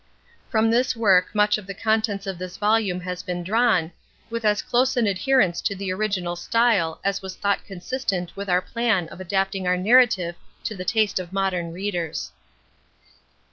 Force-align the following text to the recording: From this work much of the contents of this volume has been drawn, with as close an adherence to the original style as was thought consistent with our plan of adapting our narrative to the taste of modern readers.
From 0.49 0.71
this 0.71 0.95
work 0.95 1.27
much 1.35 1.59
of 1.59 1.67
the 1.67 1.75
contents 1.75 2.25
of 2.25 2.39
this 2.39 2.57
volume 2.57 3.01
has 3.01 3.21
been 3.21 3.43
drawn, 3.43 3.91
with 4.31 4.43
as 4.43 4.63
close 4.63 4.97
an 4.97 5.05
adherence 5.05 5.61
to 5.61 5.75
the 5.75 5.93
original 5.93 6.35
style 6.35 6.99
as 7.03 7.21
was 7.21 7.35
thought 7.35 7.63
consistent 7.65 8.35
with 8.35 8.49
our 8.49 8.63
plan 8.63 9.07
of 9.09 9.21
adapting 9.21 9.67
our 9.67 9.77
narrative 9.77 10.33
to 10.63 10.75
the 10.75 10.85
taste 10.85 11.19
of 11.19 11.31
modern 11.31 11.71
readers. 11.71 12.31